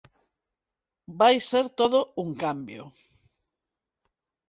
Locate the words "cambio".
2.43-2.83